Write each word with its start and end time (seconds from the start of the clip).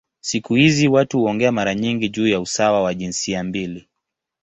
Siku 0.19 0.55
hizi 0.55 0.87
watu 0.87 1.19
huongea 1.19 1.51
mara 1.51 1.75
nyingi 1.75 2.09
juu 2.09 2.27
ya 2.27 2.39
usawa 2.41 2.83
wa 2.83 2.93
jinsia 2.93 3.43
mbili. 3.43 3.87